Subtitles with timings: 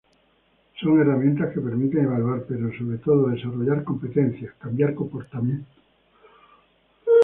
[0.79, 5.77] Son herramientas que permiten evaluar, pero sobre todo desarrollar competencias, cambiar comportamientos.